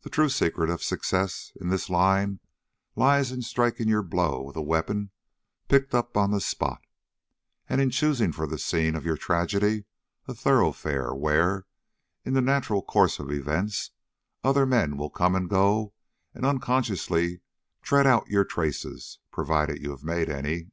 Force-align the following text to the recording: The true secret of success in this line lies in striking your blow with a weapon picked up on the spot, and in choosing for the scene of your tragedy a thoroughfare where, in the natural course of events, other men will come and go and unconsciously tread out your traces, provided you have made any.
The 0.00 0.08
true 0.08 0.30
secret 0.30 0.70
of 0.70 0.82
success 0.82 1.52
in 1.60 1.68
this 1.68 1.90
line 1.90 2.40
lies 2.96 3.30
in 3.30 3.42
striking 3.42 3.86
your 3.86 4.02
blow 4.02 4.40
with 4.40 4.56
a 4.56 4.62
weapon 4.62 5.10
picked 5.68 5.94
up 5.94 6.16
on 6.16 6.30
the 6.30 6.40
spot, 6.40 6.80
and 7.68 7.78
in 7.78 7.90
choosing 7.90 8.32
for 8.32 8.46
the 8.46 8.56
scene 8.58 8.96
of 8.96 9.04
your 9.04 9.18
tragedy 9.18 9.84
a 10.26 10.32
thoroughfare 10.32 11.14
where, 11.14 11.66
in 12.24 12.32
the 12.32 12.40
natural 12.40 12.80
course 12.80 13.18
of 13.18 13.30
events, 13.30 13.90
other 14.42 14.64
men 14.64 14.96
will 14.96 15.10
come 15.10 15.34
and 15.36 15.50
go 15.50 15.92
and 16.32 16.46
unconsciously 16.46 17.42
tread 17.82 18.06
out 18.06 18.28
your 18.30 18.46
traces, 18.46 19.18
provided 19.30 19.82
you 19.82 19.90
have 19.90 20.02
made 20.02 20.30
any. 20.30 20.70